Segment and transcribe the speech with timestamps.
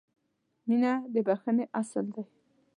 [0.67, 2.23] •مینه د بښنې اصل دی.